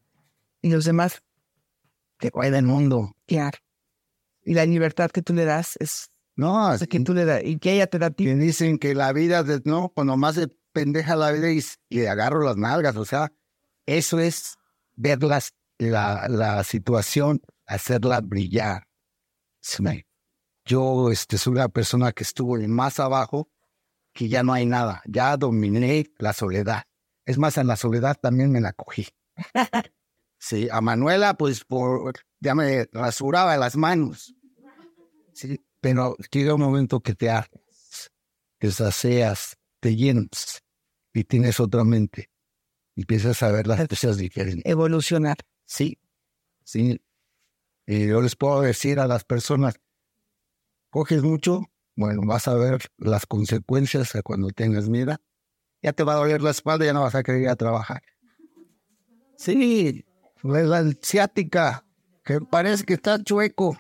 Y 0.63 0.71
los 0.71 0.85
demás, 0.85 1.23
que 2.19 2.31
vaya 2.33 2.53
del 2.53 2.65
mundo. 2.65 3.17
claro. 3.27 3.59
Y 4.45 4.55
la 4.55 4.67
libertad 4.67 5.11
que 5.11 5.23
tú 5.23 5.33
le 5.33 5.45
das 5.45 5.77
es 5.81 6.11
No, 6.37 6.71
la 6.71 6.79
que 6.79 7.01
tú 7.01 7.15
le 7.15 7.25
das 7.25 7.43
y 7.45 7.59
que 7.59 7.73
ella 7.73 7.87
te 7.87 7.99
da 7.99 8.07
a 8.07 8.11
ti. 8.11 8.25
que 8.25 8.35
dicen 8.35 8.79
que 8.79 8.95
la 8.95 9.13
vida, 9.13 9.43
de, 9.43 9.61
no, 9.65 9.91
cuando 9.95 10.17
más 10.17 10.37
de 10.37 10.49
pendeja 10.73 11.17
la 11.17 11.31
vida 11.33 11.51
y, 11.51 11.63
y 11.89 12.01
le 12.01 12.09
agarro 12.09 12.43
las 12.43 12.57
nalgas, 12.57 12.97
o 12.97 13.05
sea, 13.05 13.33
eso 13.87 14.19
es 14.19 14.57
ver 14.97 15.23
las, 15.23 15.55
la, 15.79 16.29
la 16.29 16.65
situación, 16.65 17.41
hacerla 17.67 18.21
brillar. 18.21 18.87
Yo 20.67 21.11
este, 21.11 21.39
soy 21.39 21.53
una 21.53 21.69
persona 21.69 22.13
que 22.13 22.25
estuvo 22.25 22.57
más 22.69 23.01
abajo, 23.01 23.51
que 24.13 24.29
ya 24.29 24.43
no 24.43 24.53
hay 24.53 24.67
nada, 24.67 25.03
ya 25.07 25.37
dominé 25.37 26.11
la 26.19 26.33
soledad. 26.33 26.85
Es 27.27 27.39
más, 27.39 27.57
en 27.57 27.67
la 27.67 27.77
soledad 27.77 28.17
también 28.21 28.51
me 28.53 28.61
la 28.61 28.73
cogí. 28.73 29.09
Sí, 30.45 30.69
a 30.71 30.83
Manuela, 30.83 31.33
pues 31.39 31.65
por, 31.65 32.13
ya 32.39 32.55
me 32.55 32.85
rasuraba 32.93 33.57
las 33.57 33.77
manos. 33.77 34.35
Sí, 35.33 35.65
pero 35.81 36.19
llega 36.31 36.53
un 36.53 36.61
momento 36.61 37.01
que 37.01 37.15
te 37.15 37.31
hartas, 37.31 38.13
te 38.59 38.71
sacias, 38.71 39.57
te 39.81 39.97
llenas 39.97 40.63
y 41.15 41.25
tienes 41.25 41.61
otra 41.61 41.83
mente. 41.83 42.29
Y 42.95 43.01
empiezas 43.01 43.43
a 43.43 43.53
ver 43.53 43.67
las 43.67 43.89
cosas 43.89 44.19
diferentes. 44.19 44.71
Evolucionar. 44.71 45.39
Sí, 45.65 45.99
sí. 46.63 47.01
Y 47.87 48.09
yo 48.09 48.21
les 48.21 48.37
puedo 48.37 48.61
decir 48.61 49.01
a 49.01 49.07
las 49.07 49.25
personas, 49.25 49.81
coges 50.91 51.23
mucho, 51.23 51.63
bueno, 51.97 52.21
vas 52.27 52.49
a 52.49 52.55
ver 52.55 52.83
las 52.99 53.25
consecuencias 53.25 54.13
cuando 54.23 54.49
tengas 54.51 54.91
mira. 54.91 55.23
Ya 55.81 55.95
te 55.95 56.05
va 56.05 56.13
a 56.13 56.17
doler 56.17 56.43
la 56.43 56.51
espalda, 56.51 56.85
ya 56.85 56.93
no 56.93 57.01
vas 57.01 57.15
a 57.15 57.23
querer 57.23 57.41
ir 57.41 57.49
a 57.49 57.57
trabajar. 57.57 58.03
Sí, 59.39 60.05
la 60.45 60.93
ciática, 61.01 61.85
que 62.23 62.41
parece 62.41 62.85
que 62.85 62.95
está 62.95 63.23
chueco. 63.23 63.77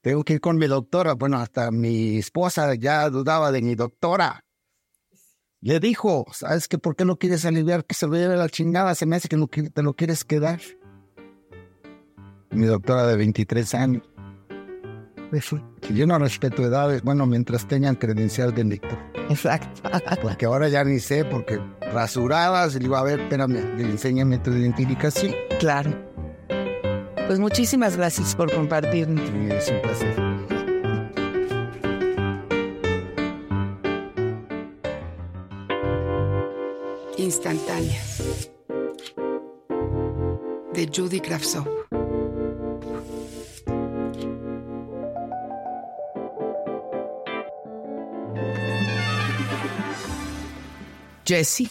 Tengo 0.00 0.24
que 0.24 0.34
ir 0.34 0.40
con 0.40 0.56
mi 0.56 0.66
doctora. 0.66 1.14
Bueno, 1.14 1.38
hasta 1.38 1.70
mi 1.70 2.18
esposa 2.18 2.74
ya 2.74 3.08
dudaba 3.08 3.52
de 3.52 3.62
mi 3.62 3.74
doctora. 3.74 4.44
Le 5.60 5.78
dijo, 5.78 6.26
¿sabes 6.32 6.66
qué? 6.66 6.78
¿Por 6.78 6.96
qué 6.96 7.04
no 7.04 7.18
quieres 7.18 7.44
aliviar 7.44 7.84
que 7.84 7.94
se 7.94 8.06
lo 8.08 8.14
lleve 8.14 8.36
la 8.36 8.48
chingada? 8.48 8.94
Se 8.96 9.06
me 9.06 9.16
hace 9.16 9.28
que 9.28 9.36
no 9.36 9.46
te 9.46 9.82
lo 9.82 9.94
quieres 9.94 10.24
quedar. 10.24 10.60
Mi 12.50 12.66
doctora 12.66 13.06
de 13.06 13.16
23 13.16 13.74
años. 13.74 14.11
Eso, 15.32 15.58
yo 15.94 16.06
no 16.06 16.18
respeto 16.18 16.62
edades, 16.62 17.02
bueno, 17.02 17.24
mientras 17.26 17.66
tengan 17.66 17.94
credencial 17.96 18.54
de 18.54 18.64
lector. 18.64 18.98
Exacto. 19.30 19.82
Porque 20.22 20.44
ahora 20.44 20.68
ya 20.68 20.84
ni 20.84 20.98
sé, 21.00 21.24
porque 21.24 21.58
rasuradas, 21.92 22.74
y 22.74 22.78
le 22.78 22.84
digo, 22.84 22.96
a 22.96 23.02
ver, 23.02 23.20
espérame, 23.20 23.56
enséñame 23.78 24.38
tu 24.38 24.50
identificación. 24.50 25.34
claro. 25.58 25.90
Pues 27.26 27.38
muchísimas 27.38 27.96
gracias 27.96 28.34
por 28.34 28.52
compartir. 28.52 29.08
Y 29.08 29.50
es 29.50 29.70
un 29.70 29.80
placer. 29.80 30.14
Instantáneas. 37.16 38.50
De 40.74 40.90
Judy 40.94 41.20
Kravtsov. 41.20 41.81
Jessie. 51.32 51.70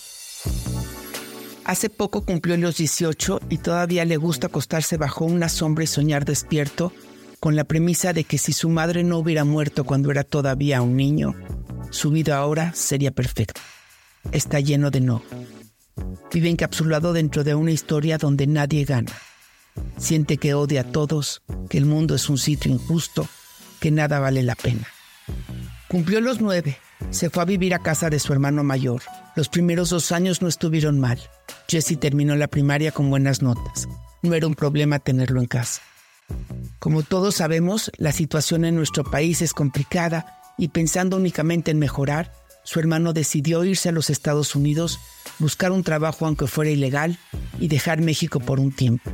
Hace 1.65 1.91
poco 1.91 2.25
cumplió 2.25 2.57
los 2.57 2.77
18 2.77 3.41
y 3.49 3.59
todavía 3.59 4.05
le 4.05 4.17
gusta 4.17 4.47
acostarse 4.47 4.97
bajo 4.97 5.25
una 5.25 5.49
sombra 5.49 5.83
y 5.83 5.87
soñar 5.87 6.25
despierto 6.25 6.91
con 7.39 7.55
la 7.55 7.63
premisa 7.63 8.11
de 8.11 8.23
que 8.23 8.39
si 8.39 8.53
su 8.53 8.69
madre 8.69 9.03
no 9.03 9.19
hubiera 9.19 9.45
muerto 9.45 9.83
cuando 9.83 10.09
era 10.09 10.23
todavía 10.23 10.81
un 10.81 10.95
niño, 10.95 11.35
su 11.91 12.09
vida 12.09 12.37
ahora 12.37 12.73
sería 12.73 13.11
perfecta. 13.11 13.61
Está 14.31 14.59
lleno 14.59 14.89
de 14.89 15.01
no. 15.01 15.21
Vive 16.33 16.49
encapsulado 16.49 17.13
dentro 17.13 17.43
de 17.43 17.53
una 17.53 17.71
historia 17.71 18.17
donde 18.17 18.47
nadie 18.47 18.83
gana. 18.83 19.11
Siente 19.97 20.37
que 20.37 20.55
odia 20.55 20.81
a 20.81 20.91
todos, 20.91 21.43
que 21.69 21.77
el 21.77 21.85
mundo 21.85 22.15
es 22.15 22.29
un 22.29 22.39
sitio 22.39 22.71
injusto, 22.71 23.27
que 23.79 23.91
nada 23.91 24.19
vale 24.19 24.41
la 24.41 24.55
pena. 24.55 24.87
Cumplió 25.87 26.19
los 26.19 26.41
nueve. 26.41 26.79
Se 27.09 27.29
fue 27.29 27.43
a 27.43 27.45
vivir 27.45 27.73
a 27.73 27.79
casa 27.79 28.09
de 28.09 28.19
su 28.19 28.31
hermano 28.31 28.63
mayor. 28.63 29.01
Los 29.35 29.49
primeros 29.49 29.89
dos 29.89 30.11
años 30.11 30.41
no 30.41 30.47
estuvieron 30.47 30.99
mal. 30.99 31.19
Jesse 31.67 31.99
terminó 31.99 32.35
la 32.35 32.47
primaria 32.47 32.91
con 32.91 33.09
buenas 33.09 33.41
notas. 33.41 33.87
No 34.21 34.33
era 34.33 34.47
un 34.47 34.55
problema 34.55 34.99
tenerlo 34.99 35.41
en 35.41 35.47
casa. 35.47 35.81
Como 36.79 37.03
todos 37.03 37.35
sabemos, 37.35 37.91
la 37.97 38.11
situación 38.11 38.65
en 38.65 38.75
nuestro 38.75 39.03
país 39.03 39.41
es 39.41 39.53
complicada 39.53 40.41
y 40.57 40.69
pensando 40.69 41.17
únicamente 41.17 41.71
en 41.71 41.79
mejorar, 41.79 42.31
su 42.63 42.79
hermano 42.79 43.13
decidió 43.13 43.63
irse 43.63 43.89
a 43.89 43.91
los 43.91 44.09
Estados 44.09 44.55
Unidos, 44.55 44.99
buscar 45.39 45.71
un 45.71 45.83
trabajo 45.83 46.25
aunque 46.25 46.47
fuera 46.47 46.71
ilegal 46.71 47.17
y 47.59 47.67
dejar 47.67 48.01
México 48.01 48.39
por 48.39 48.59
un 48.59 48.71
tiempo. 48.71 49.11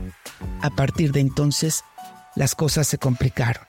A 0.62 0.70
partir 0.70 1.12
de 1.12 1.22
entonces, 1.22 1.84
las 2.36 2.56
cosas 2.56 2.88
se 2.88 2.98
complicaron. 2.98 3.64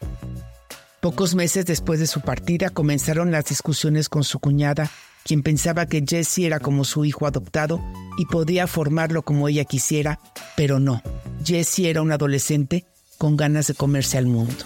Pocos 1.00 1.36
meses 1.36 1.64
después 1.64 2.00
de 2.00 2.08
su 2.08 2.22
partida 2.22 2.70
comenzaron 2.70 3.30
las 3.30 3.44
discusiones 3.44 4.08
con 4.08 4.24
su 4.24 4.40
cuñada, 4.40 4.90
quien 5.24 5.44
pensaba 5.44 5.86
que 5.86 6.04
Jesse 6.04 6.38
era 6.38 6.58
como 6.58 6.82
su 6.82 7.04
hijo 7.04 7.24
adoptado 7.24 7.80
y 8.18 8.26
podía 8.26 8.66
formarlo 8.66 9.22
como 9.22 9.48
ella 9.48 9.64
quisiera, 9.64 10.18
pero 10.56 10.80
no. 10.80 11.00
Jesse 11.44 11.80
era 11.80 12.02
un 12.02 12.10
adolescente 12.10 12.84
con 13.16 13.36
ganas 13.36 13.68
de 13.68 13.74
comerse 13.74 14.18
al 14.18 14.26
mundo. 14.26 14.64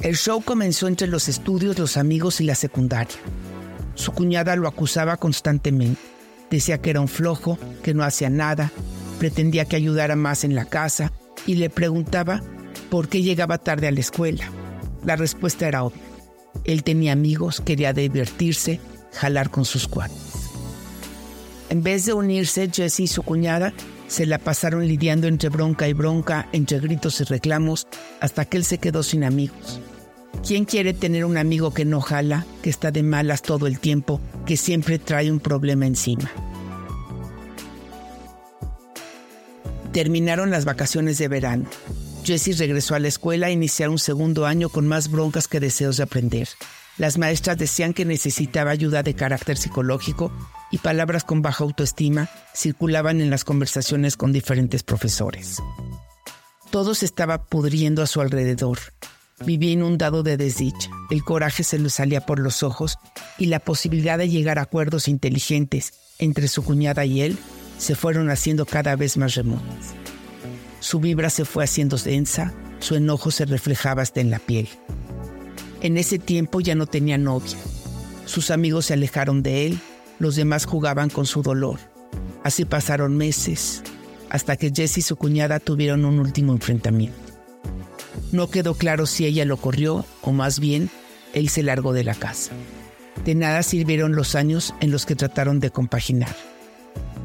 El 0.00 0.16
show 0.16 0.42
comenzó 0.42 0.88
entre 0.88 1.08
los 1.08 1.28
estudios, 1.28 1.78
los 1.78 1.98
amigos 1.98 2.40
y 2.40 2.44
la 2.44 2.54
secundaria. 2.54 3.16
Su 3.96 4.12
cuñada 4.12 4.56
lo 4.56 4.66
acusaba 4.66 5.18
constantemente. 5.18 6.00
Decía 6.50 6.78
que 6.78 6.88
era 6.88 7.02
un 7.02 7.08
flojo, 7.08 7.58
que 7.82 7.92
no 7.92 8.02
hacía 8.02 8.30
nada, 8.30 8.72
pretendía 9.18 9.66
que 9.66 9.76
ayudara 9.76 10.16
más 10.16 10.44
en 10.44 10.54
la 10.54 10.64
casa 10.64 11.12
y 11.46 11.56
le 11.56 11.68
preguntaba 11.68 12.42
por 12.88 13.08
qué 13.08 13.20
llegaba 13.20 13.58
tarde 13.58 13.88
a 13.88 13.92
la 13.92 14.00
escuela. 14.00 14.50
La 15.04 15.16
respuesta 15.16 15.68
era 15.68 15.84
obvia. 15.84 16.02
Él 16.64 16.82
tenía 16.82 17.12
amigos, 17.12 17.60
quería 17.60 17.92
divertirse, 17.92 18.80
jalar 19.12 19.50
con 19.50 19.64
sus 19.64 19.88
cuates. 19.88 20.18
En 21.70 21.82
vez 21.82 22.06
de 22.06 22.12
unirse, 22.12 22.70
Jesse 22.72 23.00
y 23.00 23.06
su 23.06 23.22
cuñada 23.22 23.72
se 24.06 24.26
la 24.26 24.38
pasaron 24.38 24.86
lidiando 24.86 25.26
entre 25.26 25.48
bronca 25.48 25.88
y 25.88 25.92
bronca, 25.92 26.48
entre 26.52 26.78
gritos 26.78 27.20
y 27.20 27.24
reclamos, 27.24 27.86
hasta 28.20 28.44
que 28.44 28.56
él 28.58 28.64
se 28.64 28.78
quedó 28.78 29.02
sin 29.02 29.24
amigos. 29.24 29.80
¿Quién 30.46 30.66
quiere 30.66 30.92
tener 30.92 31.24
un 31.24 31.38
amigo 31.38 31.72
que 31.72 31.84
no 31.84 32.00
jala, 32.00 32.46
que 32.62 32.70
está 32.70 32.90
de 32.90 33.02
malas 33.02 33.42
todo 33.42 33.66
el 33.66 33.80
tiempo, 33.80 34.20
que 34.46 34.56
siempre 34.56 34.98
trae 34.98 35.32
un 35.32 35.40
problema 35.40 35.86
encima? 35.86 36.30
Terminaron 39.92 40.50
las 40.50 40.64
vacaciones 40.64 41.18
de 41.18 41.28
verano. 41.28 41.64
Jesse 42.24 42.58
regresó 42.58 42.94
a 42.94 42.98
la 42.98 43.08
escuela 43.08 43.48
a 43.48 43.50
iniciar 43.50 43.90
un 43.90 43.98
segundo 43.98 44.46
año 44.46 44.70
con 44.70 44.88
más 44.88 45.10
broncas 45.10 45.46
que 45.46 45.60
deseos 45.60 45.98
de 45.98 46.04
aprender. 46.04 46.48
Las 46.96 47.18
maestras 47.18 47.58
decían 47.58 47.92
que 47.92 48.04
necesitaba 48.04 48.70
ayuda 48.70 49.02
de 49.02 49.14
carácter 49.14 49.56
psicológico 49.56 50.32
y 50.70 50.78
palabras 50.78 51.24
con 51.24 51.42
baja 51.42 51.64
autoestima 51.64 52.30
circulaban 52.54 53.20
en 53.20 53.30
las 53.30 53.44
conversaciones 53.44 54.16
con 54.16 54.32
diferentes 54.32 54.82
profesores. 54.82 55.60
Todo 56.70 56.94
se 56.94 57.04
estaba 57.04 57.44
pudriendo 57.44 58.02
a 58.02 58.06
su 58.06 58.20
alrededor. 58.20 58.78
Vivía 59.44 59.72
inundado 59.72 60.22
de 60.22 60.36
desdicha, 60.36 60.88
el 61.10 61.24
coraje 61.24 61.64
se 61.64 61.78
le 61.78 61.90
salía 61.90 62.24
por 62.24 62.38
los 62.38 62.62
ojos 62.62 62.96
y 63.38 63.46
la 63.46 63.58
posibilidad 63.58 64.16
de 64.16 64.28
llegar 64.28 64.58
a 64.58 64.62
acuerdos 64.62 65.08
inteligentes 65.08 65.92
entre 66.18 66.48
su 66.48 66.62
cuñada 66.62 67.04
y 67.04 67.20
él 67.20 67.36
se 67.78 67.96
fueron 67.96 68.30
haciendo 68.30 68.64
cada 68.64 68.94
vez 68.94 69.16
más 69.16 69.34
remotas. 69.34 69.94
Su 70.84 71.00
vibra 71.00 71.30
se 71.30 71.46
fue 71.46 71.64
haciendo 71.64 71.96
densa, 71.96 72.52
su 72.78 72.94
enojo 72.94 73.30
se 73.30 73.46
reflejaba 73.46 74.02
hasta 74.02 74.20
en 74.20 74.30
la 74.30 74.38
piel. 74.38 74.68
En 75.80 75.96
ese 75.96 76.18
tiempo 76.18 76.60
ya 76.60 76.74
no 76.74 76.84
tenía 76.84 77.16
novia. 77.16 77.56
Sus 78.26 78.50
amigos 78.50 78.84
se 78.84 78.92
alejaron 78.92 79.42
de 79.42 79.64
él, 79.64 79.78
los 80.18 80.36
demás 80.36 80.66
jugaban 80.66 81.08
con 81.08 81.24
su 81.24 81.40
dolor. 81.40 81.78
Así 82.42 82.66
pasaron 82.66 83.16
meses, 83.16 83.82
hasta 84.28 84.58
que 84.58 84.72
Jess 84.76 84.98
y 84.98 85.00
su 85.00 85.16
cuñada 85.16 85.58
tuvieron 85.58 86.04
un 86.04 86.18
último 86.18 86.52
enfrentamiento. 86.52 87.16
No 88.30 88.50
quedó 88.50 88.74
claro 88.74 89.06
si 89.06 89.24
ella 89.24 89.46
lo 89.46 89.56
corrió 89.56 90.04
o 90.20 90.32
más 90.32 90.60
bien 90.60 90.90
él 91.32 91.48
se 91.48 91.62
largó 91.62 91.94
de 91.94 92.04
la 92.04 92.14
casa. 92.14 92.52
De 93.24 93.34
nada 93.34 93.62
sirvieron 93.62 94.14
los 94.14 94.34
años 94.34 94.74
en 94.82 94.90
los 94.90 95.06
que 95.06 95.16
trataron 95.16 95.60
de 95.60 95.70
compaginar. 95.70 96.36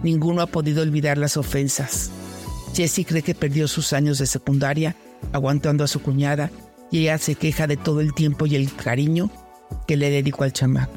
Ninguno 0.02 0.44
ha 0.44 0.48
podido 0.48 0.82
olvidar 0.82 1.18
las 1.18 1.36
ofensas. 1.36 2.10
Jessie 2.74 3.06
cree 3.06 3.22
que 3.22 3.36
perdió 3.36 3.68
sus 3.68 3.94
años 3.94 4.18
de 4.20 4.26
secundaria 4.26 4.96
aguantando 5.34 5.84
a 5.84 5.88
su 5.88 6.02
cuñada 6.02 6.52
y 6.92 7.00
ella 7.00 7.18
se 7.18 7.36
queja 7.36 7.68
de 7.68 7.78
todo 7.78 8.02
el 8.02 8.14
tiempo 8.14 8.46
y 8.46 8.56
el 8.56 8.74
cariño 8.74 9.30
que 9.88 9.98
le 9.98 10.10
dedicó 10.10 10.44
al 10.44 10.54
chamaco. 10.54 10.94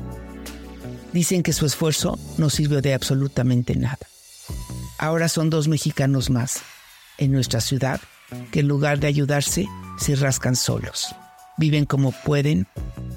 Dicen 1.13 1.43
que 1.43 1.53
su 1.53 1.67
esfuerzo 1.67 2.19
no 2.39 2.49
sirvió 2.49 2.81
de 2.81 2.95
absolutamente 2.95 3.77
nada. 3.77 3.99
Ahora 4.99 5.29
son 5.29 5.51
dos 5.51 5.69
mexicanos 5.69 6.31
más 6.31 6.63
en 7.19 7.33
nuestra 7.33 7.61
ciudad 7.61 8.01
que 8.51 8.61
en 8.61 8.69
lugar 8.69 8.99
de 8.99 9.09
ayudarse 9.09 9.69
se 9.99 10.17
rascan 10.17 10.57
solos. 10.57 11.15
Viven 11.59 11.85
como 11.85 12.13
pueden, 12.13 12.67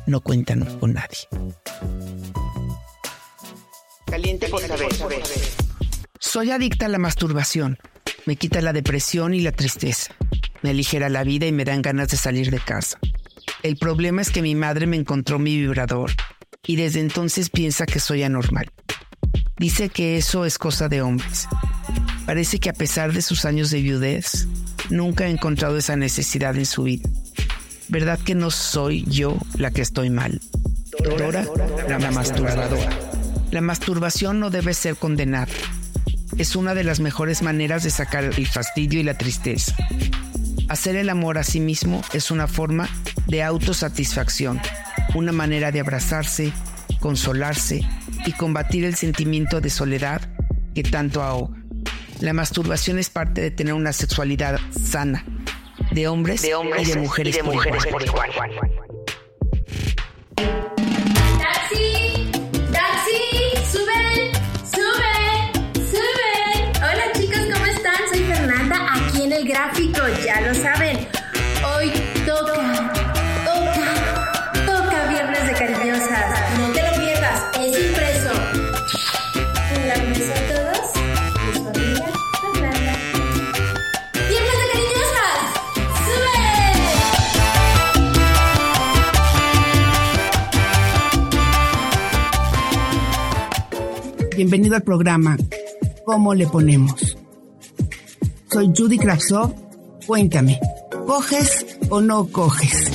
no 0.07 0.19
cuentan 0.19 0.65
con 0.79 0.93
nadie. 0.93 1.19
Caliente 4.05 4.49
por 4.49 4.61
saber. 4.61 4.89
Soy 6.19 6.51
adicta 6.51 6.87
a 6.87 6.89
la 6.89 6.97
masturbación. 6.97 7.77
Me 8.25 8.35
quita 8.35 8.61
la 8.61 8.73
depresión 8.73 9.33
y 9.33 9.41
la 9.41 9.51
tristeza. 9.51 10.13
Me 10.63 10.71
aligera 10.71 11.09
la 11.09 11.23
vida 11.23 11.45
y 11.45 11.51
me 11.51 11.63
dan 11.63 11.81
ganas 11.81 12.09
de 12.09 12.17
salir 12.17 12.49
de 12.49 12.59
casa. 12.59 12.97
El 13.61 13.77
problema 13.77 14.21
es 14.21 14.31
que 14.31 14.41
mi 14.41 14.55
madre 14.55 14.87
me 14.87 14.97
encontró 14.97 15.37
mi 15.37 15.55
vibrador 15.57 16.11
y 16.65 16.75
desde 16.75 16.99
entonces 16.99 17.49
piensa 17.49 17.85
que 17.85 17.99
soy 17.99 18.23
anormal. 18.23 18.71
Dice 19.57 19.89
que 19.89 20.17
eso 20.17 20.45
es 20.45 20.57
cosa 20.57 20.89
de 20.89 21.01
hombres. 21.01 21.47
Parece 22.25 22.59
que 22.59 22.69
a 22.69 22.73
pesar 22.73 23.13
de 23.13 23.21
sus 23.21 23.45
años 23.45 23.69
de 23.69 23.81
viudez, 23.81 24.47
nunca 24.89 25.25
ha 25.25 25.29
encontrado 25.29 25.77
esa 25.77 25.95
necesidad 25.95 26.55
en 26.57 26.65
su 26.65 26.83
vida. 26.83 27.07
¿Verdad 27.87 28.19
que 28.19 28.33
no 28.33 28.49
soy 28.49 29.05
yo 29.07 29.37
la 29.57 29.69
que 29.69 29.81
estoy 29.81 30.09
mal? 30.09 30.41
Dora, 31.03 31.45
la, 31.87 31.99
masturbadora. 32.11 32.89
La 33.51 33.61
masturbación 33.61 34.39
no 34.39 34.49
debe 34.49 34.73
ser 34.73 34.95
condenada. 34.95 35.53
Es 36.37 36.55
una 36.55 36.73
de 36.75 36.83
las 36.83 36.99
mejores 36.99 37.41
maneras 37.41 37.83
de 37.83 37.89
sacar 37.89 38.25
el 38.25 38.47
fastidio 38.47 38.99
y 38.99 39.03
la 39.03 39.17
tristeza. 39.17 39.75
Hacer 40.67 40.95
el 40.95 41.09
amor 41.09 41.37
a 41.37 41.43
sí 41.43 41.59
mismo 41.59 42.01
es 42.13 42.29
una 42.31 42.47
forma 42.47 42.89
de 43.27 43.43
autosatisfacción, 43.43 44.59
una 45.13 45.31
manera 45.31 45.71
de 45.71 45.79
abrazarse, 45.79 46.51
consolarse 46.99 47.81
y 48.25 48.31
combatir 48.33 48.83
el 48.83 48.95
sentimiento 48.95 49.61
de 49.61 49.69
soledad 49.69 50.21
que 50.73 50.83
tanto 50.83 51.23
ahoga. 51.23 51.55
La 52.19 52.33
masturbación 52.33 52.99
es 52.99 53.09
parte 53.09 53.41
de 53.41 53.51
tener 53.51 53.73
una 53.73 53.93
sexualidad 53.93 54.59
sana, 54.71 55.25
de 55.91 56.07
hombres, 56.07 56.43
y 56.43 56.85
de 56.85 56.97
mujeres, 56.97 57.37
por 57.37 58.03
igual. 58.03 58.31
¡Taxi! 58.31 58.84
Bienvenido 94.35 94.75
al 94.75 94.83
programa 94.83 95.37
¿Cómo 96.05 96.33
le 96.33 96.45
ponemos? 96.47 97.17
Soy 98.51 98.71
Judy 98.75 98.97
Kravtsov. 98.97 99.53
Cuéntame, 100.05 100.59
¿coges 101.07 101.65
o 101.89 102.01
no 102.01 102.27
coges? 102.27 102.91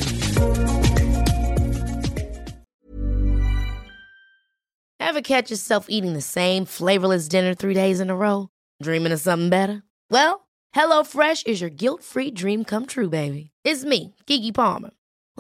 Ever 5.01 5.23
catch 5.23 5.51
yourself 5.51 5.87
eating 5.89 6.13
the 6.13 6.21
same 6.21 6.67
flavorless 6.67 7.27
dinner 7.27 7.55
three 7.55 7.75
days 7.75 8.01
in 8.01 8.11
a 8.11 8.15
row? 8.15 8.49
Dreaming 8.83 9.13
of 9.13 9.21
something 9.21 9.49
better? 9.49 9.83
Well, 10.11 10.47
HelloFresh 10.77 11.47
is 11.47 11.61
your 11.61 11.71
guilt 11.71 12.05
free 12.05 12.31
dream 12.31 12.65
come 12.65 12.87
true, 12.87 13.09
baby. 13.09 13.51
It's 13.65 13.85
me, 13.85 14.15
Kiki 14.27 14.53
Palmer. 14.53 14.91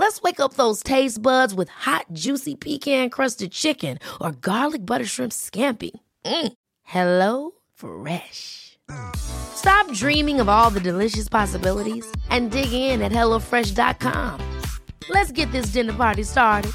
Let's 0.00 0.22
wake 0.22 0.40
up 0.40 0.54
those 0.54 0.82
taste 0.82 1.20
buds 1.20 1.54
with 1.54 1.68
hot, 1.68 2.06
juicy 2.14 2.54
pecan 2.54 3.10
crusted 3.10 3.52
chicken 3.52 3.98
or 4.18 4.32
garlic 4.32 4.86
butter 4.86 5.04
shrimp 5.04 5.30
scampi. 5.30 5.90
Mm. 6.24 6.52
Hello 6.84 7.50
Fresh. 7.74 8.78
Stop 9.14 9.92
dreaming 9.92 10.40
of 10.40 10.48
all 10.48 10.70
the 10.70 10.80
delicious 10.80 11.28
possibilities 11.28 12.10
and 12.30 12.50
dig 12.50 12.72
in 12.72 13.02
at 13.02 13.12
HelloFresh.com. 13.12 14.40
Let's 15.10 15.32
get 15.32 15.52
this 15.52 15.66
dinner 15.66 15.92
party 15.92 16.22
started. 16.22 16.72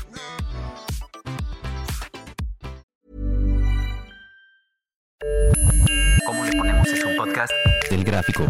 ¿Cómo 6.28 6.46
le 6.46 6.52
ponemos 6.56 6.88
es 6.90 7.04
un 7.04 7.16
podcast 7.16 7.52
del 7.90 8.04
gráfico, 8.04 8.46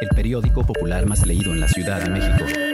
el 0.00 0.08
periódico 0.16 0.64
popular 0.64 1.04
más 1.04 1.26
leído 1.26 1.52
en 1.52 1.60
la 1.60 1.68
Ciudad 1.68 2.00
de 2.00 2.08
México. 2.08 2.73